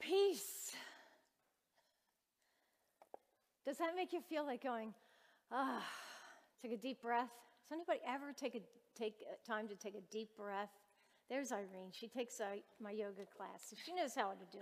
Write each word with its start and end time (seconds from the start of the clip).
Peace. 0.00 0.72
Does 3.66 3.76
that 3.78 3.94
make 3.94 4.12
you 4.12 4.20
feel 4.20 4.44
like 4.44 4.62
going, 4.62 4.94
ah, 5.52 5.84
take 6.62 6.72
a 6.72 6.76
deep 6.76 7.02
breath? 7.02 7.30
Does 7.68 7.76
anybody 7.76 8.00
ever 8.08 8.32
take 8.32 8.54
a 8.54 8.60
take 8.98 9.22
time 9.46 9.68
to 9.68 9.76
take 9.76 9.94
a 9.94 10.00
deep 10.10 10.30
breath? 10.36 10.70
There's 11.28 11.52
Irene. 11.52 11.92
She 11.92 12.08
takes 12.08 12.40
a, 12.40 12.62
my 12.82 12.90
yoga 12.90 13.26
class, 13.36 13.72
she 13.84 13.94
knows 13.94 14.14
how 14.16 14.30
to 14.30 14.46
do 14.50 14.58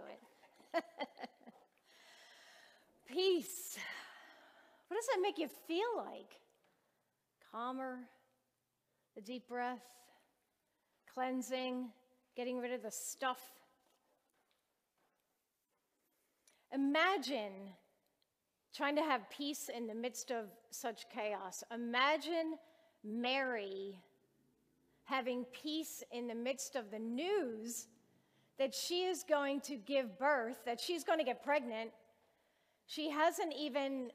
it. 0.76 0.84
Peace. 3.10 3.78
What 4.88 4.96
does 4.96 5.06
that 5.06 5.20
make 5.22 5.38
you 5.38 5.48
feel 5.66 5.96
like? 5.96 6.40
Calmer, 7.50 8.00
a 9.16 9.20
deep 9.20 9.48
breath, 9.48 9.84
cleansing, 11.12 11.88
getting 12.36 12.58
rid 12.58 12.72
of 12.72 12.82
the 12.82 12.90
stuff. 12.90 13.40
Imagine 16.72 17.52
trying 18.74 18.96
to 18.96 19.02
have 19.02 19.28
peace 19.30 19.70
in 19.74 19.86
the 19.86 19.94
midst 19.94 20.30
of 20.30 20.46
such 20.70 21.06
chaos. 21.12 21.64
Imagine 21.74 22.54
Mary 23.02 23.96
having 25.04 25.44
peace 25.46 26.04
in 26.12 26.28
the 26.28 26.34
midst 26.34 26.76
of 26.76 26.90
the 26.90 26.98
news 26.98 27.86
that 28.58 28.74
she 28.74 29.04
is 29.04 29.24
going 29.26 29.60
to 29.60 29.76
give 29.76 30.18
birth, 30.18 30.58
that 30.66 30.78
she's 30.80 31.04
going 31.04 31.18
to 31.18 31.24
get 31.24 31.42
pregnant. 31.42 31.90
She 32.86 33.08
hasn't 33.08 33.54
even, 33.58 34.10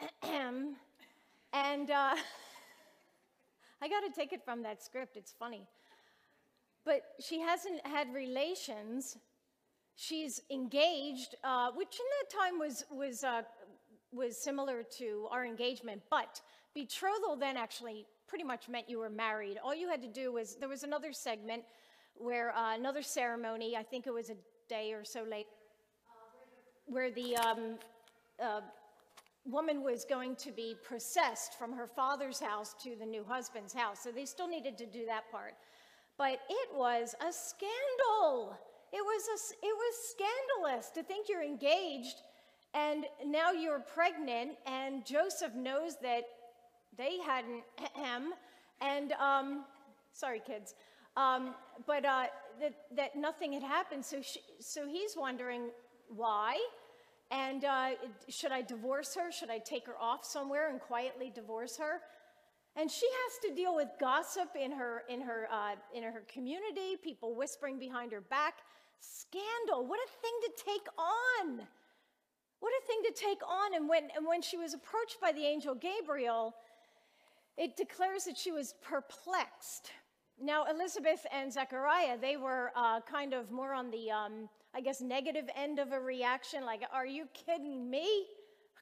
and 0.22 1.90
uh, 1.90 2.14
I 3.82 3.88
got 3.88 4.00
to 4.00 4.10
take 4.14 4.32
it 4.32 4.44
from 4.44 4.62
that 4.62 4.82
script, 4.82 5.16
it's 5.16 5.32
funny. 5.32 5.66
But 6.84 7.02
she 7.20 7.40
hasn't 7.40 7.84
had 7.84 8.14
relations. 8.14 9.16
She's 9.96 10.42
engaged, 10.50 11.36
uh, 11.42 11.70
which 11.74 11.98
in 11.98 12.06
that 12.20 12.38
time 12.38 12.58
was, 12.58 12.84
was, 12.90 13.24
uh, 13.24 13.42
was 14.12 14.36
similar 14.36 14.82
to 14.98 15.26
our 15.30 15.44
engagement, 15.44 16.02
but 16.10 16.40
betrothal 16.74 17.34
then 17.34 17.56
actually 17.56 18.06
pretty 18.28 18.44
much 18.44 18.68
meant 18.68 18.90
you 18.90 18.98
were 18.98 19.08
married. 19.08 19.56
All 19.64 19.74
you 19.74 19.88
had 19.88 20.02
to 20.02 20.08
do 20.08 20.32
was, 20.32 20.56
there 20.56 20.68
was 20.68 20.82
another 20.82 21.12
segment 21.12 21.62
where, 22.14 22.54
uh, 22.54 22.74
another 22.74 23.02
ceremony, 23.02 23.74
I 23.74 23.82
think 23.82 24.06
it 24.06 24.12
was 24.12 24.28
a 24.28 24.36
day 24.68 24.92
or 24.92 25.02
so 25.02 25.22
later, 25.22 25.48
uh, 26.10 26.44
where 26.86 27.10
the 27.10 27.36
um, 27.36 27.78
uh, 28.42 28.60
woman 29.46 29.82
was 29.82 30.04
going 30.04 30.36
to 30.36 30.50
be 30.50 30.76
processed 30.82 31.54
from 31.58 31.72
her 31.72 31.86
father's 31.86 32.38
house 32.38 32.74
to 32.82 32.96
the 32.98 33.06
new 33.06 33.24
husband's 33.24 33.72
house. 33.72 34.00
So 34.02 34.10
they 34.10 34.26
still 34.26 34.48
needed 34.48 34.76
to 34.78 34.86
do 34.86 35.06
that 35.06 35.30
part. 35.30 35.54
But 36.18 36.40
it 36.50 36.68
was 36.74 37.14
a 37.20 37.32
scandal. 37.32 38.58
Was, 39.16 39.28
a, 39.28 39.66
it 39.66 39.74
was 39.74 39.94
scandalous 40.10 40.90
to 40.90 41.02
think 41.02 41.30
you're 41.30 41.42
engaged 41.42 42.20
and 42.74 43.06
now 43.24 43.50
you're 43.50 43.78
pregnant, 43.78 44.52
and 44.66 45.06
Joseph 45.06 45.54
knows 45.54 45.96
that 46.02 46.24
they 46.98 47.16
hadn't 47.24 47.62
him, 47.94 48.34
and 48.82 49.12
um, 49.12 49.64
sorry, 50.12 50.42
kids, 50.46 50.74
um, 51.16 51.54
but 51.86 52.04
uh, 52.04 52.26
that, 52.60 52.74
that 52.94 53.16
nothing 53.16 53.54
had 53.54 53.62
happened. 53.62 54.04
So, 54.04 54.20
she, 54.20 54.40
so 54.60 54.86
he's 54.86 55.16
wondering 55.16 55.70
why, 56.14 56.58
and 57.30 57.64
uh, 57.64 57.90
should 58.28 58.52
I 58.52 58.60
divorce 58.60 59.14
her? 59.14 59.32
Should 59.32 59.50
I 59.50 59.58
take 59.58 59.86
her 59.86 59.96
off 59.98 60.26
somewhere 60.26 60.68
and 60.68 60.78
quietly 60.78 61.32
divorce 61.34 61.78
her? 61.78 62.00
And 62.78 62.90
she 62.90 63.06
has 63.06 63.48
to 63.48 63.56
deal 63.56 63.74
with 63.74 63.88
gossip 63.98 64.50
in 64.54 64.70
her 64.72 65.04
in 65.08 65.22
her 65.22 65.48
uh, 65.50 65.76
in 65.94 66.02
her 66.02 66.22
community, 66.30 66.98
people 67.02 67.34
whispering 67.34 67.78
behind 67.78 68.12
her 68.12 68.20
back, 68.20 68.56
scandal. 69.00 69.86
What 69.86 70.00
a 70.00 70.10
thing 70.22 70.32
to 70.44 70.64
take 70.64 70.86
on! 70.98 71.66
What 72.60 72.72
a 72.72 72.86
thing 72.86 73.02
to 73.04 73.12
take 73.12 73.42
on! 73.46 73.74
And 73.74 73.88
when 73.88 74.08
and 74.16 74.26
when 74.26 74.42
she 74.42 74.56
was 74.56 74.74
approached 74.74 75.20
by 75.20 75.32
the 75.32 75.44
angel 75.44 75.74
Gabriel, 75.74 76.54
it 77.56 77.76
declares 77.76 78.24
that 78.24 78.36
she 78.36 78.52
was 78.52 78.74
perplexed. 78.82 79.90
Now, 80.38 80.66
Elizabeth 80.66 81.24
and 81.32 81.50
Zechariah, 81.50 82.18
they 82.20 82.36
were 82.36 82.70
uh, 82.76 83.00
kind 83.00 83.32
of 83.32 83.50
more 83.50 83.72
on 83.72 83.90
the, 83.90 84.10
um, 84.10 84.50
I 84.74 84.82
guess, 84.82 85.00
negative 85.00 85.48
end 85.56 85.78
of 85.78 85.92
a 85.92 86.00
reaction, 86.00 86.62
like, 86.64 86.82
are 86.92 87.06
you 87.06 87.26
kidding 87.32 87.88
me? 87.88 88.26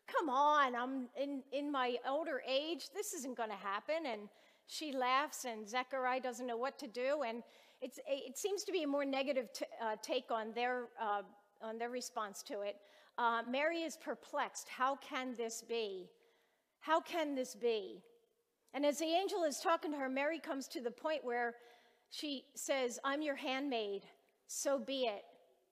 Come 0.09 0.29
on, 0.29 0.75
I'm 0.75 1.07
in, 1.17 1.43
in 1.53 1.71
my 1.71 1.97
older 2.09 2.43
age. 2.47 2.89
This 2.93 3.15
isn't 3.15 3.37
going 3.37 3.51
to 3.51 3.57
happen. 3.57 4.07
And 4.07 4.23
she 4.67 4.93
laughs, 4.93 5.45
and 5.45 5.69
Zechariah 5.69 6.21
doesn't 6.21 6.47
know 6.47 6.57
what 6.57 6.77
to 6.81 6.89
do. 6.89 7.23
And 7.27 7.45
it's, 7.85 8.01
it 8.09 8.39
seems 8.39 8.65
to 8.65 8.73
be 8.73 8.83
a 8.83 8.87
more 8.87 9.05
negative 9.05 9.49
uh, 9.83 9.97
take 10.01 10.31
on 10.31 10.55
their, 10.55 10.85
uh, 10.99 11.21
on 11.61 11.77
their 11.77 11.91
response 11.91 12.43
to 12.45 12.63
it. 12.63 12.77
Uh, 13.19 13.43
Mary 13.49 13.83
is 13.83 13.99
perplexed. 13.99 14.71
How 14.71 14.97
can 14.97 15.35
this 15.37 15.63
be? 15.69 16.09
How 16.81 16.99
can 16.99 17.35
this 17.35 17.55
be? 17.55 18.03
And 18.73 18.87
as 18.87 18.99
the 18.99 19.05
angel 19.05 19.45
is 19.45 19.61
talking 19.61 19.93
to 19.93 19.99
her, 19.99 20.09
Mary 20.09 20.39
comes 20.39 20.67
to 20.69 20.81
the 20.81 20.91
point 20.91 21.23
where 21.25 21.57
she 22.11 22.45
says, 22.55 22.99
I'm 23.05 23.21
your 23.21 23.37
handmaid, 23.37 24.05
so 24.47 24.79
be 24.79 25.03
it. 25.03 25.23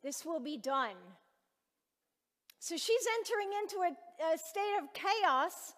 This 0.04 0.22
will 0.22 0.40
be 0.40 0.58
done. 0.58 0.96
So 2.58 2.76
she's 2.76 3.06
entering 3.18 3.48
into 3.62 3.76
a, 3.78 4.34
a 4.34 4.38
state 4.38 4.76
of 4.82 4.92
chaos 4.92 5.72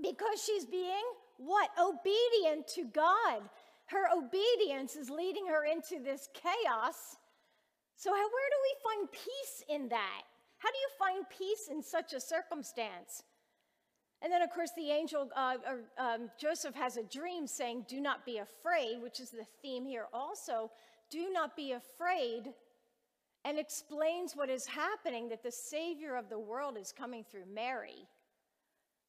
because 0.00 0.40
she's 0.44 0.64
being 0.64 1.04
what? 1.38 1.68
Obedient 1.78 2.68
to 2.68 2.84
God. 2.84 3.42
Her 3.86 4.06
obedience 4.16 4.96
is 4.96 5.10
leading 5.10 5.46
her 5.46 5.64
into 5.64 6.02
this 6.02 6.28
chaos. 6.34 7.16
So, 7.96 8.10
how, 8.10 8.16
where 8.16 8.50
do 8.50 8.58
we 8.62 8.74
find 8.84 9.12
peace 9.12 9.64
in 9.68 9.88
that? 9.88 10.22
How 10.58 10.70
do 10.70 10.78
you 10.78 10.88
find 10.98 11.24
peace 11.30 11.68
in 11.70 11.82
such 11.82 12.12
a 12.12 12.20
circumstance? 12.20 13.22
And 14.22 14.32
then, 14.32 14.42
of 14.42 14.50
course, 14.50 14.70
the 14.76 14.90
angel, 14.90 15.28
uh, 15.36 15.56
or, 15.66 15.80
um, 15.98 16.30
Joseph 16.40 16.74
has 16.74 16.96
a 16.96 17.04
dream 17.04 17.46
saying, 17.46 17.86
Do 17.88 18.00
not 18.00 18.24
be 18.24 18.38
afraid, 18.38 19.00
which 19.02 19.20
is 19.20 19.30
the 19.30 19.46
theme 19.62 19.84
here 19.84 20.06
also. 20.12 20.70
Do 21.10 21.30
not 21.30 21.56
be 21.56 21.72
afraid, 21.72 22.52
and 23.44 23.58
explains 23.58 24.34
what 24.34 24.50
is 24.50 24.66
happening 24.66 25.28
that 25.28 25.42
the 25.42 25.52
Savior 25.52 26.16
of 26.16 26.28
the 26.28 26.38
world 26.38 26.76
is 26.76 26.92
coming 26.92 27.24
through 27.30 27.46
Mary. 27.54 28.08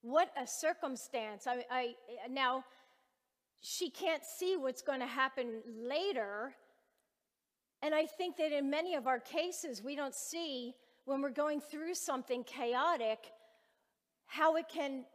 What 0.02 0.32
a 0.42 0.46
circumstance. 0.46 1.48
I, 1.48 1.66
I, 1.72 1.96
now, 2.30 2.64
she 3.62 3.90
can't 3.90 4.24
see 4.24 4.56
what's 4.56 4.82
going 4.82 5.00
to 5.00 5.08
happen 5.08 5.62
later. 5.68 6.56
And 7.82 7.94
I 7.94 8.06
think 8.06 8.38
that 8.38 8.52
in 8.52 8.70
many 8.70 8.96
of 8.96 9.08
our 9.08 9.20
cases, 9.20 9.82
we 9.84 9.96
don't 9.96 10.16
see 10.16 10.74
when 11.06 11.22
we're 11.22 11.30
going 11.30 11.62
through 11.62 11.96
something 11.96 12.44
chaotic 12.44 13.20
how 14.26 14.58
it 14.58 14.68
can 14.68 15.06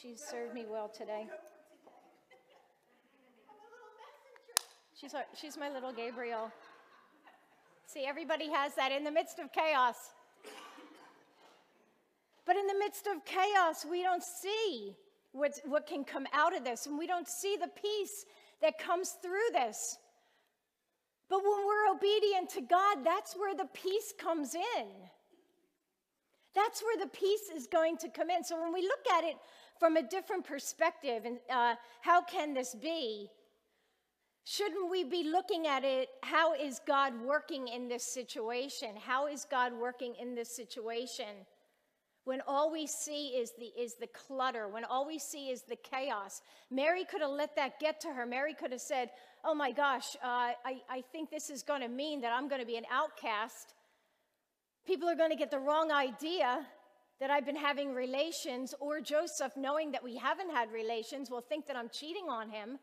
She 0.00 0.14
served 0.16 0.54
me 0.54 0.64
well 0.66 0.88
today. 0.88 1.26
She's, 4.98 5.14
she's 5.38 5.58
my 5.58 5.68
little 5.68 5.92
Gabriel. 5.92 6.50
See, 7.86 8.06
everybody 8.06 8.48
has 8.50 8.74
that 8.76 8.92
in 8.92 9.04
the 9.04 9.10
midst 9.10 9.38
of 9.38 9.52
chaos. 9.52 9.96
But 12.46 12.56
in 12.56 12.66
the 12.66 12.78
midst 12.78 13.06
of 13.08 13.24
chaos, 13.26 13.84
we 13.84 14.02
don't 14.02 14.22
see 14.22 14.96
what, 15.32 15.60
what 15.66 15.86
can 15.86 16.04
come 16.04 16.26
out 16.32 16.56
of 16.56 16.64
this, 16.64 16.86
and 16.86 16.98
we 16.98 17.06
don't 17.06 17.28
see 17.28 17.58
the 17.60 17.68
peace 17.68 18.24
that 18.62 18.78
comes 18.78 19.16
through 19.20 19.50
this. 19.52 19.98
But 21.28 21.40
when 21.40 21.66
we're 21.66 21.94
obedient 21.94 22.48
to 22.50 22.62
God, 22.62 23.04
that's 23.04 23.34
where 23.34 23.54
the 23.54 23.68
peace 23.74 24.14
comes 24.18 24.54
in. 24.54 24.86
That's 26.54 26.82
where 26.82 26.96
the 26.98 27.10
peace 27.10 27.50
is 27.54 27.66
going 27.66 27.98
to 27.98 28.08
come 28.08 28.30
in. 28.30 28.42
So 28.42 28.60
when 28.60 28.72
we 28.72 28.82
look 28.82 29.06
at 29.14 29.24
it 29.24 29.36
from 29.80 29.96
a 29.96 30.02
different 30.02 30.44
perspective, 30.44 31.24
and 31.24 31.38
uh, 31.50 31.74
how 32.02 32.22
can 32.22 32.52
this 32.52 32.74
be? 32.74 33.30
Shouldn't 34.44 34.90
we 34.90 35.04
be 35.04 35.24
looking 35.24 35.66
at 35.66 35.84
it? 35.84 36.10
How 36.22 36.54
is 36.54 36.80
God 36.86 37.14
working 37.24 37.66
in 37.66 37.88
this 37.88 38.04
situation? 38.04 38.90
How 38.96 39.26
is 39.26 39.46
God 39.50 39.72
working 39.72 40.14
in 40.20 40.34
this 40.34 40.54
situation? 40.54 41.46
When 42.24 42.42
all 42.46 42.70
we 42.70 42.86
see 42.86 43.28
is 43.28 43.52
the, 43.58 43.66
is 43.80 43.94
the 43.94 44.06
clutter, 44.08 44.68
when 44.68 44.84
all 44.84 45.06
we 45.06 45.18
see 45.18 45.48
is 45.48 45.62
the 45.62 45.76
chaos. 45.76 46.42
Mary 46.70 47.04
could 47.04 47.22
have 47.22 47.30
let 47.30 47.56
that 47.56 47.80
get 47.80 48.00
to 48.02 48.08
her. 48.08 48.26
Mary 48.26 48.54
could 48.54 48.72
have 48.72 48.82
said, 48.82 49.10
Oh 49.42 49.54
my 49.54 49.72
gosh, 49.72 50.14
uh, 50.22 50.52
I, 50.62 50.82
I 50.90 51.02
think 51.10 51.30
this 51.30 51.48
is 51.48 51.62
going 51.62 51.80
to 51.80 51.88
mean 51.88 52.20
that 52.20 52.32
I'm 52.32 52.46
going 52.46 52.60
to 52.60 52.66
be 52.66 52.76
an 52.76 52.84
outcast. 52.90 53.72
People 54.86 55.08
are 55.08 55.16
going 55.16 55.30
to 55.30 55.36
get 55.36 55.50
the 55.50 55.58
wrong 55.58 55.90
idea 55.90 56.66
that 57.20 57.30
I've 57.30 57.44
been 57.44 57.56
having 57.56 57.94
relations, 57.94 58.74
or 58.80 59.00
Joseph, 59.00 59.56
knowing 59.56 59.92
that 59.92 60.02
we 60.02 60.16
haven't 60.16 60.50
had 60.50 60.72
relations, 60.72 61.30
will 61.30 61.42
think 61.42 61.66
that 61.66 61.76
I'm 61.76 61.90
cheating 61.90 62.28
on 62.30 62.48
him. 62.48 62.78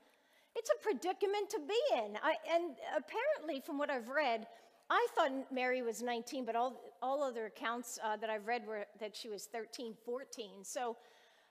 It's 0.55 0.69
a 0.69 0.81
predicament 0.81 1.49
to 1.49 1.59
be 1.59 1.79
in. 1.95 2.17
I, 2.23 2.35
and 2.53 2.75
apparently, 2.95 3.59
from 3.59 3.77
what 3.79 3.89
I've 3.89 4.09
read, 4.09 4.45
I 4.89 5.05
thought 5.15 5.51
Mary 5.51 5.81
was 5.81 6.01
19, 6.01 6.45
but 6.45 6.55
all, 6.55 6.95
all 7.01 7.23
other 7.23 7.47
accounts 7.47 7.99
uh, 8.03 8.15
that 8.17 8.29
I've 8.29 8.47
read 8.47 8.65
were 8.65 8.85
that 8.99 9.15
she 9.15 9.27
was 9.27 9.45
13, 9.45 9.95
14. 10.05 10.63
So 10.63 10.95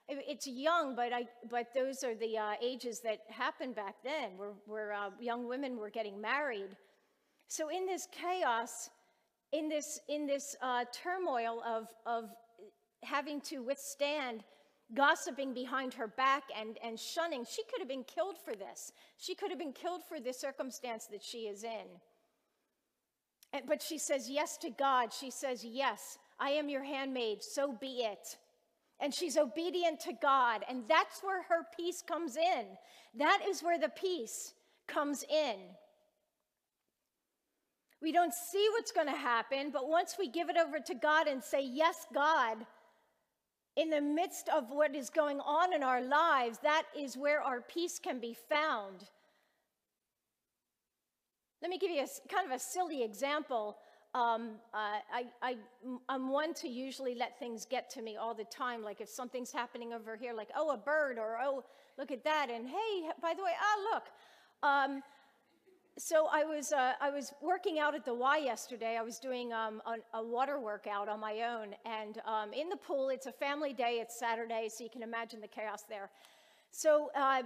it, 0.08 0.24
it's 0.26 0.46
young, 0.46 0.94
but, 0.94 1.12
I, 1.12 1.26
but 1.50 1.74
those 1.74 2.02
are 2.04 2.14
the 2.14 2.38
uh, 2.38 2.52
ages 2.62 3.00
that 3.00 3.20
happened 3.28 3.74
back 3.74 3.96
then, 4.04 4.36
where, 4.36 4.52
where 4.66 4.92
uh, 4.92 5.10
young 5.20 5.48
women 5.48 5.76
were 5.76 5.90
getting 5.90 6.20
married. 6.20 6.76
So 7.48 7.68
in 7.68 7.84
this 7.84 8.08
chaos, 8.10 8.90
in 9.52 9.68
this, 9.68 10.00
in 10.08 10.26
this 10.26 10.56
uh, 10.62 10.84
turmoil 10.92 11.62
of, 11.64 11.88
of 12.06 12.30
having 13.06 13.40
to 13.42 13.60
withstand 13.60 14.44
gossiping 14.94 15.52
behind 15.52 15.94
her 15.94 16.06
back 16.06 16.44
and, 16.58 16.78
and 16.82 16.98
shunning. 16.98 17.44
She 17.48 17.62
could 17.64 17.80
have 17.80 17.88
been 17.88 18.04
killed 18.04 18.36
for 18.38 18.54
this. 18.54 18.92
She 19.16 19.34
could 19.34 19.50
have 19.50 19.58
been 19.58 19.72
killed 19.72 20.02
for 20.08 20.20
the 20.20 20.32
circumstance 20.32 21.06
that 21.06 21.22
she 21.22 21.40
is 21.48 21.64
in. 21.64 21.86
And, 23.52 23.62
but 23.66 23.82
she 23.82 23.98
says 23.98 24.30
yes 24.30 24.56
to 24.58 24.70
God. 24.70 25.12
She 25.12 25.30
says, 25.30 25.64
Yes, 25.64 26.18
I 26.38 26.50
am 26.50 26.68
your 26.68 26.84
handmaid, 26.84 27.42
so 27.42 27.72
be 27.80 28.04
it. 28.04 28.36
And 29.00 29.12
she's 29.12 29.36
obedient 29.36 30.00
to 30.00 30.12
God. 30.22 30.64
And 30.68 30.84
that's 30.88 31.20
where 31.22 31.42
her 31.42 31.66
peace 31.76 32.02
comes 32.06 32.36
in. 32.36 32.64
That 33.18 33.40
is 33.46 33.62
where 33.62 33.78
the 33.78 33.90
peace 33.90 34.54
comes 34.86 35.22
in. 35.24 35.56
We 38.00 38.12
don't 38.12 38.32
see 38.32 38.66
what's 38.72 38.92
going 38.92 39.08
to 39.08 39.12
happen, 39.12 39.70
but 39.72 39.88
once 39.88 40.16
we 40.18 40.28
give 40.28 40.48
it 40.48 40.56
over 40.56 40.78
to 40.78 40.94
God 40.94 41.26
and 41.26 41.42
say, 41.42 41.62
Yes, 41.62 42.06
God, 42.14 42.58
in 43.76 43.90
the 43.90 44.00
midst 44.00 44.48
of 44.48 44.70
what 44.70 44.94
is 44.94 45.10
going 45.10 45.38
on 45.40 45.74
in 45.74 45.82
our 45.82 46.02
lives, 46.02 46.58
that 46.62 46.84
is 46.98 47.16
where 47.16 47.42
our 47.42 47.60
peace 47.60 47.98
can 47.98 48.18
be 48.18 48.34
found. 48.48 49.04
Let 51.60 51.70
me 51.70 51.78
give 51.78 51.90
you 51.90 52.02
a 52.02 52.28
kind 52.32 52.46
of 52.46 52.52
a 52.52 52.58
silly 52.58 53.02
example. 53.02 53.76
Um, 54.14 54.52
uh, 54.72 55.00
I, 55.12 55.24
I, 55.42 55.56
I'm 56.08 56.30
one 56.30 56.54
to 56.54 56.68
usually 56.68 57.14
let 57.14 57.38
things 57.38 57.66
get 57.66 57.90
to 57.90 58.02
me 58.02 58.16
all 58.16 58.34
the 58.34 58.44
time. 58.44 58.82
Like 58.82 59.00
if 59.00 59.10
something's 59.10 59.52
happening 59.52 59.92
over 59.92 60.16
here, 60.16 60.32
like, 60.32 60.48
oh, 60.56 60.70
a 60.70 60.76
bird, 60.78 61.18
or 61.18 61.38
oh, 61.42 61.64
look 61.98 62.10
at 62.10 62.24
that. 62.24 62.48
And 62.50 62.66
hey, 62.66 63.10
by 63.20 63.34
the 63.34 63.42
way, 63.42 63.52
ah, 63.60 63.94
look. 63.94 64.04
Um, 64.62 65.02
so 65.98 66.28
I 66.30 66.44
was, 66.44 66.72
uh, 66.72 66.92
I 67.00 67.10
was 67.10 67.32
working 67.40 67.78
out 67.78 67.94
at 67.94 68.04
the 68.04 68.12
Y 68.12 68.38
yesterday. 68.38 68.98
I 68.98 69.02
was 69.02 69.18
doing 69.18 69.52
um, 69.52 69.80
a, 69.86 70.18
a, 70.18 70.22
water 70.22 70.60
workout 70.60 71.08
on 71.08 71.20
my 71.20 71.40
own. 71.42 71.74
And 71.86 72.20
um, 72.26 72.52
in 72.52 72.68
the 72.68 72.76
pool, 72.76 73.08
it's 73.08 73.26
a 73.26 73.32
family 73.32 73.72
day, 73.72 73.98
it's 74.02 74.18
Saturday, 74.18 74.68
so 74.70 74.84
you 74.84 74.90
can 74.90 75.02
imagine 75.02 75.40
the 75.40 75.48
chaos 75.48 75.84
there. 75.88 76.10
So, 76.70 77.10
uh, 77.16 77.42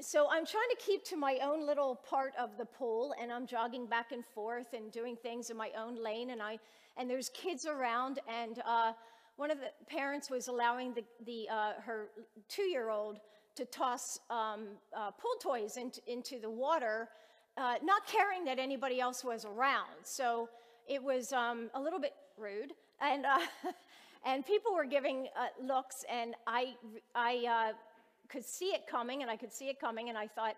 so 0.00 0.28
I'm 0.30 0.46
trying 0.46 0.68
to 0.70 0.76
keep 0.78 1.04
to 1.04 1.16
my 1.16 1.38
own 1.42 1.66
little 1.66 1.96
part 2.08 2.32
of 2.38 2.56
the 2.56 2.64
pool, 2.64 3.14
and 3.20 3.30
I'm 3.30 3.46
jogging 3.46 3.86
back 3.86 4.12
and 4.12 4.24
forth 4.24 4.72
and 4.72 4.90
doing 4.90 5.16
things 5.16 5.50
in 5.50 5.56
my 5.56 5.70
own 5.78 6.02
lane. 6.02 6.30
And, 6.30 6.40
I, 6.40 6.58
and 6.96 7.08
there's 7.08 7.28
kids 7.28 7.66
around, 7.66 8.18
and 8.26 8.62
uh, 8.66 8.92
one 9.36 9.50
of 9.50 9.58
the 9.58 9.70
parents 9.88 10.30
was 10.30 10.48
allowing 10.48 10.94
the, 10.94 11.04
the, 11.26 11.48
uh, 11.50 11.72
her 11.84 12.06
two 12.48 12.62
year 12.62 12.88
old 12.88 13.18
to 13.56 13.66
toss 13.66 14.18
um, 14.30 14.68
uh, 14.96 15.10
pool 15.10 15.34
toys 15.38 15.76
into, 15.76 16.00
into 16.06 16.40
the 16.40 16.50
water 16.50 17.08
uh, 17.56 17.74
not 17.82 18.06
caring 18.06 18.44
that 18.44 18.58
anybody 18.58 19.00
else 19.00 19.24
was 19.24 19.44
around. 19.44 19.90
So 20.02 20.48
it 20.88 21.02
was 21.02 21.32
um, 21.32 21.70
a 21.74 21.80
little 21.80 22.00
bit 22.00 22.14
rude. 22.36 22.72
And, 23.00 23.26
uh, 23.26 23.38
and 24.24 24.44
people 24.44 24.74
were 24.74 24.84
giving 24.84 25.28
uh, 25.38 25.46
looks, 25.62 26.04
and 26.10 26.34
I, 26.46 26.74
I 27.14 27.70
uh, 27.70 27.72
could 28.28 28.44
see 28.44 28.66
it 28.66 28.86
coming, 28.86 29.22
and 29.22 29.30
I 29.30 29.36
could 29.36 29.52
see 29.52 29.68
it 29.68 29.80
coming, 29.80 30.08
and 30.08 30.18
I 30.18 30.26
thought, 30.26 30.56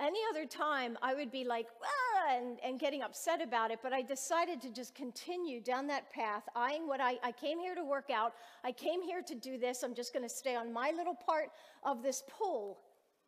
any 0.00 0.18
other 0.30 0.46
time 0.46 0.98
I 1.00 1.14
would 1.14 1.30
be 1.30 1.44
like, 1.44 1.68
ah, 1.84 2.34
and, 2.34 2.58
and 2.64 2.80
getting 2.80 3.02
upset 3.02 3.40
about 3.40 3.70
it, 3.70 3.78
but 3.82 3.92
I 3.92 4.02
decided 4.02 4.60
to 4.62 4.70
just 4.70 4.94
continue 4.94 5.60
down 5.60 5.86
that 5.88 6.10
path, 6.10 6.42
eyeing 6.56 6.88
what 6.88 7.00
I, 7.00 7.18
I 7.22 7.30
came 7.30 7.60
here 7.60 7.76
to 7.76 7.84
work 7.84 8.10
out. 8.10 8.32
I 8.64 8.72
came 8.72 9.00
here 9.00 9.22
to 9.22 9.34
do 9.34 9.58
this. 9.58 9.84
I'm 9.84 9.94
just 9.94 10.12
going 10.12 10.24
to 10.24 10.34
stay 10.34 10.56
on 10.56 10.72
my 10.72 10.92
little 10.96 11.14
part 11.14 11.50
of 11.84 12.02
this 12.02 12.24
pool 12.28 12.78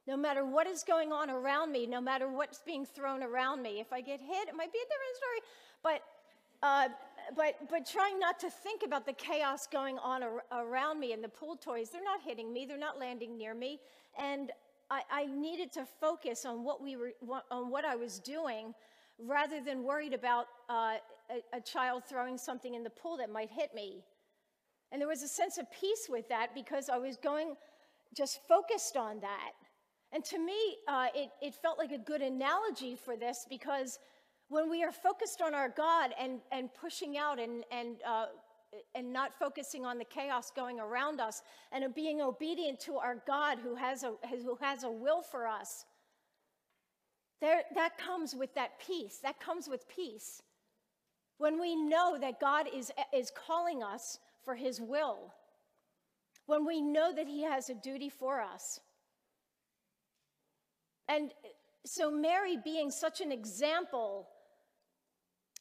no 0.07 0.17
matter 0.17 0.45
what 0.45 0.67
is 0.67 0.83
going 0.83 1.13
on 1.13 1.31
around 1.31 1.73
me, 1.73 1.87
no 1.87 2.01
matter 2.01 2.29
what's 2.29 2.61
being 2.61 2.85
thrown 2.85 3.23
around 3.23 3.63
me. 3.63 3.81
If 3.81 3.93
I 3.93 4.01
get 4.01 4.21
hit, 4.21 4.49
it 4.49 4.55
might 4.55 4.73
be 4.73 4.79
a 4.79 4.89
different 4.89 5.17
story. 5.17 5.41
But 5.83 6.03
uh, 6.63 6.89
but 7.37 7.55
but 7.71 7.87
trying 7.87 8.19
not 8.19 8.39
to 8.41 8.51
think 8.51 8.83
about 8.85 9.07
the 9.07 9.13
chaos 9.13 9.67
going 9.67 9.99
on 9.99 10.23
ar- 10.23 10.45
around 10.53 11.01
me 11.01 11.13
and 11.13 11.23
the 11.23 11.29
pool 11.29 11.57
toys. 11.57 11.91
They're 11.91 12.05
not 12.05 12.21
hitting 12.23 12.53
me. 12.53 12.67
They're 12.67 12.79
not 12.79 12.99
landing 12.99 13.37
near 13.37 13.55
me. 13.55 13.81
And 14.19 14.51
I, 14.91 15.03
I 15.11 15.27
needed 15.27 15.73
to 15.73 15.85
focus 15.85 16.45
on 16.45 16.65
what 16.65 16.83
we 16.83 16.97
were 16.97 17.13
on 17.51 17.71
what 17.71 17.85
I 17.85 17.97
was 17.97 18.19
doing, 18.19 18.75
rather 19.19 19.61
than 19.63 19.83
worried 19.83 20.13
about 20.13 20.47
uh, 20.69 20.97
a, 21.31 21.57
a 21.57 21.61
child 21.61 22.05
throwing 22.05 22.37
something 22.37 22.75
in 22.75 22.83
the 22.83 22.91
pool 22.91 23.17
that 23.19 23.31
might 23.31 23.51
hit 23.51 23.75
me. 23.75 24.05
And 24.93 25.01
there 25.01 25.09
was 25.09 25.23
a 25.23 25.29
sense 25.29 25.59
of 25.59 25.67
peace 25.73 26.07
with 26.09 26.29
that 26.29 26.55
because 26.55 26.89
I 26.89 26.99
was 26.99 27.17
going 27.17 27.57
just 28.15 28.47
focused 28.47 28.97
on 28.97 29.21
that. 29.21 29.53
And 30.15 30.25
to 30.27 30.39
me, 30.39 30.77
uh, 30.87 31.09
it, 31.13 31.31
it 31.43 31.55
felt 31.57 31.77
like 31.77 31.91
a 31.91 31.99
good 31.99 32.23
analogy 32.23 32.95
for 32.95 33.17
this 33.17 33.47
because 33.51 33.99
when 34.49 34.71
we 34.71 34.85
are 34.85 34.93
focused 34.93 35.43
on 35.43 35.55
our 35.55 35.69
God 35.69 36.13
and, 36.21 36.39
and 36.53 36.73
pushing 36.73 37.19
out 37.19 37.41
and, 37.41 37.65
and, 37.73 37.97
uh, 38.07 38.27
and 38.95 39.13
not 39.13 39.33
focusing 39.37 39.85
on 39.85 39.99
the 39.99 40.05
chaos 40.05 40.53
going 40.55 40.79
around 40.79 41.21
us 41.21 41.43
and 41.73 41.93
being 41.97 42.21
obedient 42.21 42.79
to 42.81 42.97
our 42.97 43.17
God 43.27 43.59
who 43.59 43.75
has 43.75 44.05
a, 44.05 44.13
who 44.31 44.57
has 44.61 44.85
a 44.85 44.91
will 44.91 45.21
for 45.21 45.49
us, 45.49 45.85
there, 47.41 47.63
that 47.75 47.99
comes 47.99 48.37
with 48.37 48.55
that 48.55 48.79
peace. 48.79 49.19
That 49.21 49.41
comes 49.41 49.69
with 49.69 49.89
peace. 49.89 50.41
When 51.39 51.61
we 51.61 51.75
know 51.75 52.17
that 52.21 52.39
God 52.39 52.69
is, 52.73 52.93
is 53.13 53.33
calling 53.35 53.83
us 53.83 54.21
for 54.45 54.55
his 54.55 54.81
will, 54.81 55.35
when 56.47 56.65
we 56.65 56.81
know 56.81 57.13
that 57.13 57.27
he 57.27 57.43
has 57.43 57.69
a 57.69 57.75
duty 57.75 58.09
for 58.09 58.41
us. 58.41 58.79
And 61.09 61.31
uh, 61.31 61.49
so, 61.85 62.11
Mary 62.11 62.57
being 62.63 62.91
such 62.91 63.21
an 63.21 63.31
example 63.31 64.29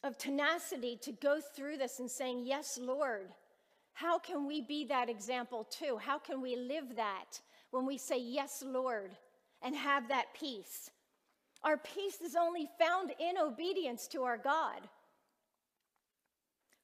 of 0.04 0.18
tenacity 0.18 0.98
to 1.02 1.12
go 1.12 1.40
through 1.56 1.78
this 1.78 2.00
and 2.00 2.10
saying, 2.10 2.44
Yes, 2.46 2.80
Lord, 2.82 3.30
how 3.94 4.20
can 4.20 4.48
we 4.48 4.62
be 4.62 4.86
that 4.86 5.10
example 5.10 5.66
too? 5.70 5.98
How 5.98 6.18
can 6.18 6.42
we 6.42 6.56
live 6.56 6.96
that 6.96 7.40
when 7.72 7.86
we 7.86 7.98
say, 7.98 8.20
Yes, 8.20 8.64
Lord, 8.66 9.12
and 9.62 9.76
have 9.76 10.08
that 10.10 10.28
peace? 10.34 10.90
Our 11.64 11.78
peace 11.78 12.20
is 12.22 12.36
only 12.36 12.68
found 12.80 13.12
in 13.20 13.38
obedience 13.38 14.08
to 14.08 14.24
our 14.24 14.38
God. 14.38 14.82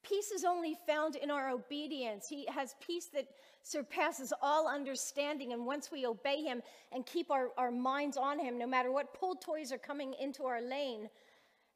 Peace 0.04 0.32
is 0.32 0.46
only 0.46 0.76
found 0.88 1.16
in 1.18 1.30
our 1.30 1.50
obedience. 1.50 2.28
He 2.30 2.46
has 2.48 2.76
peace 2.80 3.08
that 3.14 3.28
surpasses 3.70 4.34
all 4.42 4.68
understanding. 4.68 5.54
And 5.54 5.66
once 5.66 5.92
we 5.92 6.06
obey 6.06 6.42
Him 6.42 6.62
and 6.92 7.06
keep 7.06 7.30
our, 7.30 7.50
our 7.58 7.72
minds 7.72 8.18
on 8.18 8.40
Him, 8.40 8.58
no 8.58 8.68
matter 8.68 8.92
what 8.92 9.14
pull 9.14 9.36
toys 9.36 9.72
are 9.72 9.78
coming 9.78 10.14
into 10.20 10.44
our 10.46 10.62
lane, 10.62 11.10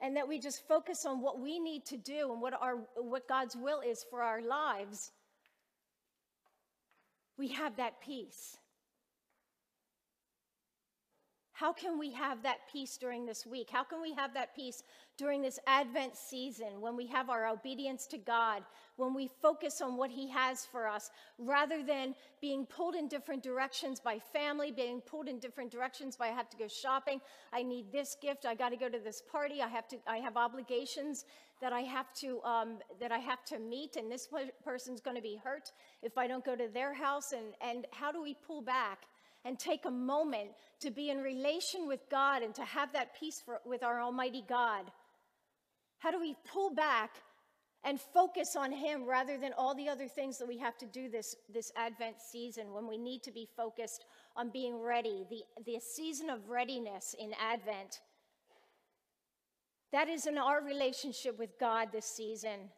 and 0.02 0.18
that 0.18 0.28
we 0.28 0.40
just 0.40 0.68
focus 0.68 1.06
on 1.06 1.22
what 1.22 1.40
we 1.40 1.60
need 1.60 1.86
to 1.86 1.98
do 1.98 2.32
and 2.34 2.42
what, 2.42 2.54
our, 2.60 2.80
what 2.96 3.28
God's 3.28 3.56
will 3.56 3.80
is 3.80 4.06
for 4.10 4.22
our 4.22 4.42
lives, 4.42 5.12
we 7.38 7.48
have 7.50 7.78
that 7.78 8.02
peace. 8.02 8.58
How 11.54 11.72
can 11.72 12.00
we 12.00 12.12
have 12.14 12.42
that 12.42 12.68
peace 12.72 12.98
during 12.98 13.28
this 13.28 13.46
week? 13.46 13.70
How 13.72 13.84
can 13.84 14.02
we 14.02 14.12
have 14.14 14.34
that 14.34 14.56
peace 14.56 14.82
during 15.18 15.44
this 15.44 15.60
Advent 15.68 16.18
season 16.18 16.82
when 16.82 16.96
we 16.96 17.06
have 17.06 17.30
our 17.30 17.48
obedience 17.48 18.08
to 18.08 18.18
God, 18.18 18.64
when 18.96 19.14
we 19.14 19.30
focus 19.40 19.80
on 19.80 19.96
what 19.96 20.10
He 20.10 20.28
has 20.30 20.66
for 20.66 20.88
us, 20.88 21.12
rather 21.38 21.84
than 21.84 22.16
being 22.42 22.66
pulled 22.66 22.96
in 22.96 23.08
different 23.08 23.44
directions 23.44 24.00
by 24.00 24.18
family, 24.18 24.72
being 24.72 25.00
pulled 25.02 25.28
in 25.28 25.38
different 25.38 25.70
directions 25.70 26.16
by 26.16 26.30
I 26.30 26.32
have 26.32 26.50
to 26.50 26.58
go 26.58 26.68
shopping, 26.68 27.22
I 27.54 27.62
need 27.62 27.92
this 27.92 28.18
gift, 28.20 28.48
I 28.48 28.56
got 28.56 28.70
to 28.70 28.78
go 28.78 28.90
to 28.90 28.98
this 28.98 29.22
party, 29.22 29.62
I 29.62 29.68
have 29.68 29.88
to, 29.90 29.98
I 30.08 30.18
have 30.18 30.38
obligations 30.38 31.26
that 31.62 31.72
I 31.72 31.82
have 31.82 32.12
to 32.16 32.42
um, 32.44 32.80
that 33.00 33.12
I 33.12 33.20
have 33.20 33.46
to 33.46 33.60
meet, 33.60 33.96
and 33.96 34.12
this 34.12 34.28
person's 34.66 35.02
going 35.02 35.16
to 35.16 35.22
be 35.22 35.40
hurt 35.44 35.72
if 36.02 36.18
I 36.18 36.28
don't 36.28 36.44
go 36.44 36.56
to 36.56 36.68
their 36.68 36.94
house, 36.94 37.32
and 37.32 37.54
and 37.62 37.86
how 37.92 38.12
do 38.12 38.24
we 38.24 38.36
pull 38.48 38.62
back? 38.62 39.06
And 39.46 39.60
take 39.60 39.86
a 39.86 39.92
moment 39.92 40.52
to 40.82 40.92
be 40.92 41.10
in 41.10 41.22
relation 41.22 41.88
with 41.88 42.00
God 42.10 42.44
and 42.44 42.56
to 42.56 42.64
have 42.64 42.94
that 42.94 43.18
peace 43.20 43.42
for, 43.46 43.60
with 43.66 43.84
our 43.84 44.02
Almighty 44.02 44.44
God? 44.48 44.86
How 46.00 46.12
do 46.12 46.20
we 46.20 46.36
pull 46.52 46.74
back 46.74 47.12
and 47.84 48.00
focus 48.00 48.56
on 48.58 48.72
Him 48.72 49.06
rather 49.06 49.38
than 49.38 49.54
all 49.58 49.76
the 49.76 49.90
other 49.90 50.08
things 50.08 50.38
that 50.38 50.48
we 50.48 50.58
have 50.58 50.78
to 50.78 50.86
do 50.86 51.10
this, 51.10 51.36
this 51.54 51.72
Advent 51.76 52.16
season 52.22 52.74
when 52.74 52.88
we 52.88 52.98
need 52.98 53.24
to 53.24 53.32
be 53.32 53.48
focused 53.58 54.06
on 54.36 54.50
being 54.50 54.82
ready, 54.82 55.26
the, 55.30 55.44
the 55.66 55.80
season 55.80 56.30
of 56.30 56.50
readiness 56.50 57.16
in 57.20 57.32
Advent? 57.40 58.00
That 59.92 60.10
is 60.10 60.26
in 60.26 60.38
our 60.38 60.64
relationship 60.64 61.38
with 61.38 61.60
God 61.60 61.90
this 61.92 62.06
season. 62.06 62.72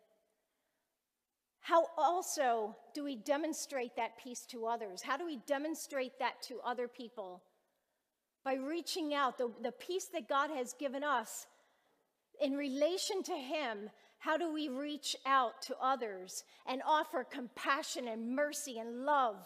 How 1.65 1.87
also 1.97 2.75
do 2.93 3.03
we 3.03 3.15
demonstrate 3.15 3.95
that 3.95 4.19
peace 4.23 4.45
to 4.51 4.67
others? 4.67 5.01
How 5.01 5.17
do 5.17 5.25
we 5.25 5.37
demonstrate 5.47 6.19
that 6.19 6.39
to 6.43 6.59
other 6.63 6.87
people? 6.87 7.41
By 8.43 8.53
reaching 8.53 9.15
out, 9.15 9.39
the, 9.39 9.49
the 9.63 9.71
peace 9.71 10.05
that 10.13 10.29
God 10.29 10.51
has 10.51 10.73
given 10.73 11.03
us 11.03 11.47
in 12.39 12.53
relation 12.53 13.23
to 13.23 13.33
Him, 13.33 13.89
how 14.19 14.37
do 14.37 14.53
we 14.53 14.69
reach 14.69 15.15
out 15.25 15.59
to 15.63 15.75
others 15.81 16.43
and 16.67 16.83
offer 16.85 17.23
compassion 17.23 18.09
and 18.09 18.35
mercy 18.35 18.77
and 18.77 19.03
love, 19.03 19.37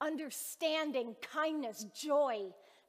understanding, 0.00 1.16
kindness, 1.20 1.86
joy 2.00 2.42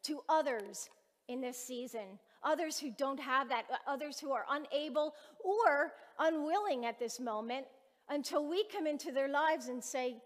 to 0.03 0.19
others 0.29 0.91
in 1.27 1.41
this 1.41 1.57
season? 1.57 2.19
Others 2.43 2.77
who 2.77 2.91
don't 2.95 3.19
have 3.19 3.49
that, 3.49 3.65
others 3.87 4.19
who 4.19 4.31
are 4.31 4.45
unable 4.51 5.15
or 5.43 5.93
unwilling 6.19 6.85
at 6.85 6.99
this 6.99 7.19
moment 7.19 7.65
until 8.09 8.47
we 8.47 8.65
come 8.71 8.87
into 8.87 9.11
their 9.11 9.27
lives 9.27 9.67
and 9.67 9.83
say, 9.83 10.17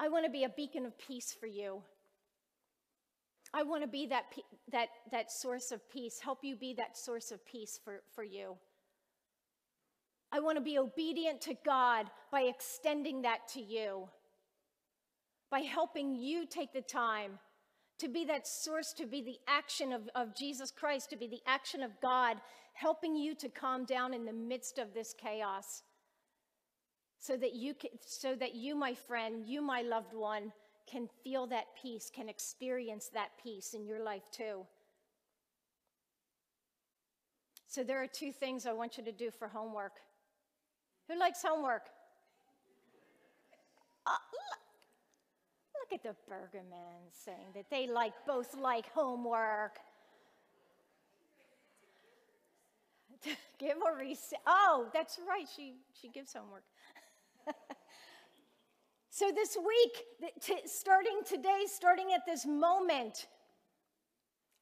I 0.00 0.08
want 0.08 0.24
to 0.24 0.30
be 0.30 0.44
a 0.44 0.48
beacon 0.48 0.86
of 0.86 0.96
peace 0.98 1.36
for 1.38 1.46
you. 1.46 1.82
I 3.52 3.62
want 3.62 3.82
to 3.82 3.88
be 3.88 4.06
that, 4.06 4.24
that, 4.70 4.88
that 5.10 5.32
source 5.32 5.72
of 5.72 5.88
peace, 5.90 6.20
help 6.20 6.40
you 6.42 6.54
be 6.54 6.74
that 6.74 6.96
source 6.96 7.30
of 7.30 7.44
peace 7.46 7.80
for, 7.82 8.02
for 8.14 8.22
you. 8.22 8.56
I 10.30 10.40
want 10.40 10.58
to 10.58 10.62
be 10.62 10.78
obedient 10.78 11.40
to 11.42 11.56
God 11.64 12.10
by 12.30 12.42
extending 12.42 13.22
that 13.22 13.48
to 13.54 13.60
you, 13.60 14.08
by 15.50 15.60
helping 15.60 16.14
you 16.14 16.46
take 16.46 16.72
the 16.72 16.82
time 16.82 17.38
to 17.98 18.08
be 18.08 18.24
that 18.26 18.46
source, 18.46 18.92
to 18.92 19.06
be 19.06 19.22
the 19.22 19.38
action 19.48 19.92
of, 19.92 20.02
of 20.14 20.36
Jesus 20.36 20.70
Christ, 20.70 21.10
to 21.10 21.16
be 21.16 21.26
the 21.26 21.40
action 21.46 21.82
of 21.82 21.90
God, 22.00 22.36
helping 22.74 23.16
you 23.16 23.34
to 23.36 23.48
calm 23.48 23.84
down 23.84 24.14
in 24.14 24.24
the 24.24 24.32
midst 24.32 24.78
of 24.78 24.94
this 24.94 25.14
chaos 25.14 25.82
so 27.18 27.36
that 27.36 27.54
you 27.54 27.74
can, 27.74 27.90
so 28.04 28.34
that 28.36 28.54
you 28.54 28.74
my 28.74 28.94
friend 28.94 29.44
you 29.46 29.60
my 29.60 29.82
loved 29.82 30.14
one 30.14 30.52
can 30.86 31.08
feel 31.22 31.46
that 31.46 31.66
peace 31.80 32.10
can 32.14 32.28
experience 32.28 33.10
that 33.12 33.30
peace 33.42 33.74
in 33.74 33.84
your 33.84 34.02
life 34.02 34.30
too. 34.32 34.64
So 37.66 37.84
there 37.84 38.02
are 38.02 38.06
two 38.06 38.32
things 38.32 38.64
i 38.64 38.72
want 38.72 38.96
you 38.96 39.04
to 39.04 39.12
do 39.12 39.30
for 39.30 39.46
homework. 39.48 39.92
Who 41.08 41.18
likes 41.18 41.42
homework? 41.42 41.82
Uh, 44.06 44.12
look, 45.74 45.92
at 45.92 46.02
the 46.02 46.16
bergerman 46.30 47.12
saying 47.12 47.52
that 47.54 47.68
they 47.70 47.86
like 47.86 48.14
both 48.26 48.56
like 48.56 48.90
homework. 48.92 49.78
Give 53.58 53.76
receipt 53.98 54.38
oh 54.46 54.86
that's 54.94 55.18
right 55.28 55.46
she 55.56 55.74
she 56.00 56.08
gives 56.08 56.32
homework 56.32 56.62
so, 59.10 59.30
this 59.34 59.56
week, 59.56 60.52
starting 60.66 61.20
today, 61.26 61.64
starting 61.66 62.12
at 62.14 62.26
this 62.26 62.46
moment, 62.46 63.26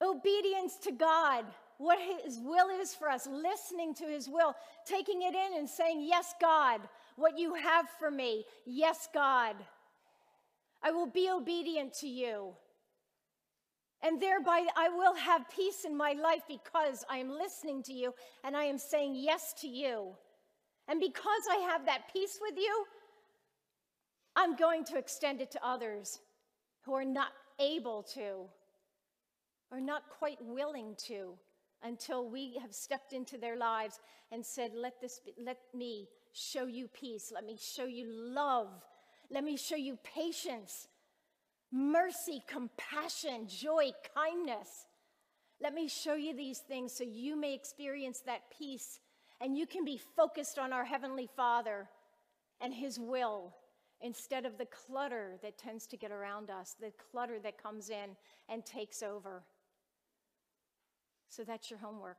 obedience 0.03 0.77
to 0.85 0.93
God, 0.93 1.45
what 1.79 1.99
His 2.25 2.39
will 2.43 2.69
is 2.81 2.95
for 2.95 3.11
us, 3.11 3.27
listening 3.27 3.95
to 3.95 4.05
His 4.05 4.29
will, 4.29 4.55
taking 4.87 5.23
it 5.23 5.35
in 5.35 5.59
and 5.59 5.69
saying, 5.69 6.05
Yes, 6.07 6.35
God, 6.41 6.81
what 7.17 7.39
you 7.39 7.55
have 7.55 7.87
for 7.99 8.11
me. 8.11 8.45
Yes, 8.65 9.09
God. 9.13 9.57
I 10.83 10.93
will 10.93 11.07
be 11.07 11.29
obedient 11.31 11.95
to 11.95 12.09
you. 12.09 12.53
And 14.03 14.21
thereby, 14.21 14.67
I 14.77 14.91
will 14.91 15.15
have 15.15 15.51
peace 15.51 15.85
in 15.85 15.97
my 15.97 16.13
life 16.13 16.43
because 16.47 17.05
I 17.11 17.17
am 17.19 17.31
listening 17.31 17.83
to 17.85 17.93
you 17.93 18.15
and 18.45 18.57
I 18.57 18.65
am 18.65 18.79
saying 18.79 19.15
yes 19.17 19.55
to 19.63 19.69
you. 19.69 20.15
And 20.89 21.01
because 21.01 21.43
I 21.51 21.57
have 21.71 21.87
that 21.87 22.13
peace 22.13 22.39
with 22.41 22.57
you, 22.57 22.85
I'm 24.37 24.55
going 24.55 24.85
to 24.85 24.99
extend 24.99 25.41
it 25.41 25.51
to 25.53 25.67
others 25.67 26.21
who 26.83 26.95
are 26.95 27.05
not 27.05 27.29
able 27.59 28.03
to 28.15 28.45
or 29.71 29.81
not 29.81 30.03
quite 30.19 30.39
willing 30.41 30.95
to 31.07 31.35
until 31.83 32.29
we 32.29 32.59
have 32.61 32.75
stepped 32.75 33.13
into 33.13 33.39
their 33.39 33.57
lives 33.57 33.99
and 34.31 34.45
said, 34.45 34.73
let, 34.75 35.01
this 35.01 35.21
be, 35.25 35.33
let 35.43 35.59
me 35.75 36.09
show 36.33 36.67
you 36.67 36.89
peace. 36.89 37.33
Let 37.35 37.45
me 37.45 37.59
show 37.61 37.87
you 37.87 38.07
love. 38.09 38.69
Let 39.31 39.43
me 39.43 39.57
show 39.57 39.77
you 39.77 39.99
patience, 40.05 40.89
mercy, 41.73 42.43
compassion, 42.47 43.49
joy, 43.49 43.91
kindness. 44.15 44.87
Let 45.61 45.75
me 45.75 45.89
show 45.89 46.15
you 46.15 46.37
these 46.37 46.59
things 46.59 46.93
so 46.93 47.03
you 47.05 47.37
may 47.37 47.55
experience 47.55 48.21
that 48.27 48.43
peace 48.57 49.01
and 49.41 49.57
you 49.57 49.67
can 49.67 49.85
be 49.85 50.01
focused 50.17 50.59
on 50.59 50.73
our 50.73 50.85
Heavenly 50.85 51.29
Father 51.37 51.89
and 52.61 52.73
His 52.73 52.99
will 52.99 53.55
instead 54.01 54.45
of 54.45 54.59
the 54.59 54.67
clutter 54.67 55.39
that 55.43 55.59
tends 55.59 55.87
to 55.87 55.97
get 55.97 56.11
around 56.11 56.51
us, 56.51 56.75
the 56.81 56.93
clutter 57.11 57.39
that 57.43 57.63
comes 57.63 57.91
in 57.91 58.17
and 58.49 58.65
takes 58.65 59.03
over. 59.03 59.43
So 61.29 61.45
that's 61.45 61.71
your 61.71 61.79
homework. 61.79 62.19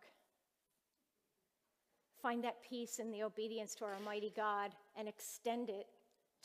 Find 2.21 2.43
that 2.43 2.63
peace 2.67 2.99
in 2.99 3.11
the 3.11 3.23
obedience 3.23 3.75
to 3.75 3.85
our 3.85 3.95
Almighty 3.95 4.33
God 4.35 4.71
and 4.97 5.07
extend 5.07 5.69
it 5.69 5.87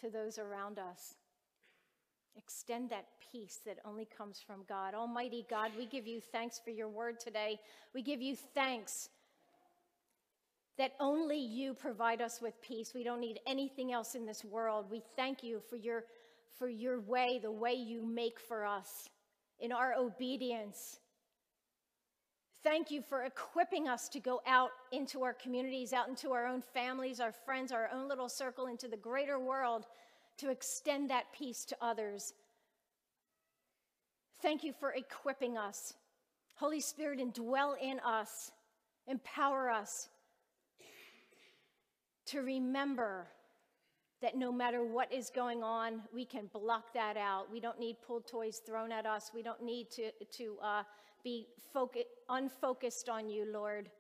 to 0.01 0.11
those 0.11 0.39
around 0.39 0.79
us. 0.79 1.15
Extend 2.37 2.91
that 2.91 3.07
peace 3.33 3.61
that 3.67 3.79
only 3.85 4.07
comes 4.07 4.41
from 4.41 4.65
God. 4.69 4.95
Almighty 4.95 5.47
God, 5.51 5.71
we 5.77 5.87
give 5.87 6.07
you 6.07 6.21
thanks 6.21 6.61
for 6.63 6.71
your 6.71 6.89
word 6.89 7.21
today. 7.21 7.59
We 7.95 8.03
give 8.03 8.23
you 8.23 8.37
thanks 8.37 9.09
that 10.79 10.93
only 11.01 11.39
you 11.39 11.75
provide 11.75 12.21
us 12.21 12.41
with 12.41 12.61
peace. 12.63 12.93
We 12.95 13.05
don't 13.05 13.21
need 13.21 13.41
anything 13.47 13.93
else 13.93 14.15
in 14.15 14.25
this 14.25 14.45
world. 14.45 14.87
We 14.91 15.03
thank 15.17 15.43
you 15.43 15.61
for 15.69 15.77
your, 15.77 16.05
for 16.59 16.69
your 16.69 17.01
way, 17.01 17.39
the 17.43 17.51
way 17.51 17.75
you 17.75 18.03
make 18.05 18.41
for 18.41 18.65
us 18.65 19.09
in 19.61 19.71
our 19.71 19.95
obedience. 19.95 20.99
Thank 22.65 22.91
you 22.91 23.03
for 23.03 23.25
equipping 23.25 23.89
us 23.89 24.09
to 24.11 24.21
go 24.21 24.41
out 24.47 24.71
into 24.93 25.23
our 25.25 25.35
communities, 25.35 25.93
out 25.93 26.09
into 26.09 26.33
our 26.33 26.47
own 26.47 26.63
families, 26.63 27.21
our 27.21 27.33
friends, 27.33 27.73
our 27.73 27.91
own 27.93 28.09
little 28.09 28.29
circle, 28.29 28.67
into 28.67 28.89
the 28.89 28.97
greater 28.97 29.39
world 29.39 29.87
to 30.39 30.51
extend 30.51 31.11
that 31.11 31.25
peace 31.37 31.65
to 31.67 31.77
others. 31.81 32.35
Thank 34.41 34.65
you 34.65 34.73
for 34.73 34.93
equipping 34.93 35.59
us. 35.59 35.95
Holy 36.55 36.81
Spirit, 36.81 37.19
indwell 37.19 37.75
in 37.81 38.01
us, 38.01 38.53
empower 39.07 39.69
us 39.69 40.09
to 42.33 42.41
remember 42.41 43.29
that 44.23 44.37
no 44.37 44.53
matter 44.53 44.85
what 44.85 45.13
is 45.13 45.31
going 45.31 45.63
on, 45.63 46.01
we 46.15 46.25
can 46.25 46.49
block 46.53 46.95
that 46.95 47.17
out. 47.17 47.51
We 47.53 47.61
don't 47.61 47.79
need 47.79 47.97
pulled 48.07 48.27
toys 48.27 48.63
thrown 48.65 48.93
at 48.93 49.05
us. 49.05 49.31
We 49.35 49.43
don't 49.43 49.63
need 49.63 49.91
to, 49.93 50.11
to 50.39 50.57
uh, 50.63 50.83
be 51.25 51.49
focus, 51.73 52.05
unfocused 52.29 53.09
on 53.09 53.29
you, 53.29 53.45
Lord. 53.53 53.91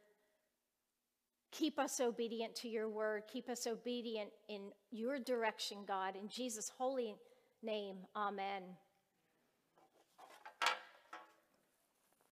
Keep 1.51 1.79
us 1.79 2.01
obedient 2.01 2.55
to 2.57 2.69
your 2.69 2.89
word. 2.89 3.25
Keep 3.31 3.51
us 3.51 3.67
obedient 3.67 4.31
in 4.49 4.71
your 4.91 5.19
direction, 5.19 5.79
God. 5.87 6.15
In 6.17 6.29
Jesus' 6.29 6.71
holy 6.79 7.17
name, 7.62 7.97
amen. 8.17 8.62